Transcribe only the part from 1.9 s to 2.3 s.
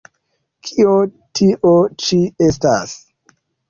ĉi